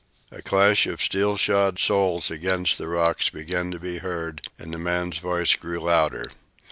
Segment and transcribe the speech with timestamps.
[0.31, 4.79] The clash of steel shod soles against the rocks began to be heard, and the
[4.79, 6.29] man's voice grew louder.